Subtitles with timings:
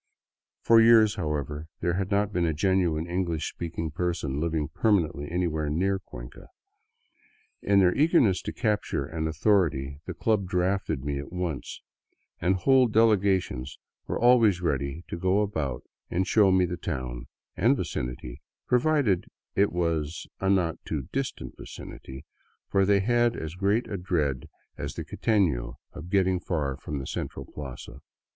[0.01, 3.77] IQ2 THROUGH SOUTHERN ECUADOR For years, however, there had not been a genuine English speak
[3.77, 6.47] ing person living permanently anywhere near Cuenca.
[7.61, 11.83] In their eager ness to capture an authority the club drafted me at once,
[12.39, 13.77] and whole delegations
[14.07, 19.71] were always ready to go about and show me the town and vicinity— provided it
[19.71, 22.25] was a not too distant vicinity,
[22.67, 24.49] for they had as great a dread
[24.79, 27.99] as the quiteiio of getting far from the central plaza.